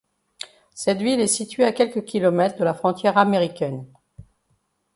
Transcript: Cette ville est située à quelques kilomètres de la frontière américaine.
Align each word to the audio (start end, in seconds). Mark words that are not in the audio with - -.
Cette 0.73 0.97
ville 0.97 1.19
est 1.19 1.27
située 1.27 1.63
à 1.63 1.71
quelques 1.71 2.03
kilomètres 2.05 2.57
de 2.57 2.63
la 2.63 2.73
frontière 2.73 3.19
américaine. 3.19 3.85